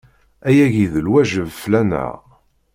[0.47, 2.13] Ayagi d lwajeb fell-aneɣ.